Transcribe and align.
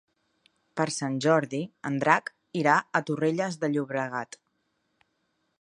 Per 0.79 0.87
Sant 0.95 1.19
Jordi 1.25 1.59
en 1.91 2.01
Drac 2.05 2.33
irà 2.63 2.79
a 3.01 3.05
Torrelles 3.11 3.63
de 3.65 3.73
Llobregat. 3.75 4.43